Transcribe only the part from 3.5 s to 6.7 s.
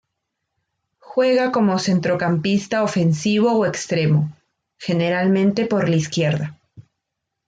o extremo, generalmente por la izquierda.